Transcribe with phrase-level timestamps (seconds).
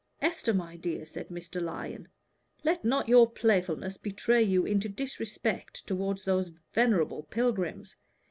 [0.19, 1.61] "Esther, my dear," said Mr.
[1.61, 2.07] Lyon,
[2.63, 7.95] "let not your playfulness betray you into disrespect toward those venerable pilgrims.